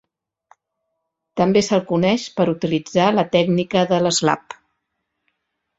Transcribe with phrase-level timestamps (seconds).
[1.41, 4.63] També se'l coneix per utilitzar la tècnica de l'slap.